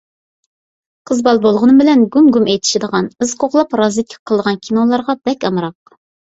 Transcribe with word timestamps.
قىز 1.09 1.21
بالا 1.27 1.43
بولغىنىم 1.43 1.83
بىلەن 1.83 2.01
گۇم-گۇم 2.17 2.49
ئېتىشىدىغان، 2.55 3.11
ئىز 3.27 3.37
قوغلاپ 3.45 3.79
رازۋېدكا 3.85 4.21
قىلىدىغان 4.27 4.61
كىنولارغا 4.67 5.21
بەك 5.31 5.49
ئامراق. 5.53 5.97